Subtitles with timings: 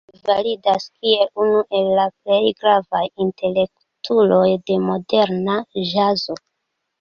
[0.11, 5.61] Li validas kiel unu el la plej gravaj intelektuloj de moderna
[5.93, 6.41] ĵazo.